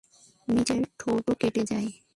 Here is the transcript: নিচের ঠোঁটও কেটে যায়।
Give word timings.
নিচের 0.47 0.81
ঠোঁটও 0.99 1.33
কেটে 1.41 1.63
যায়। 1.63 1.89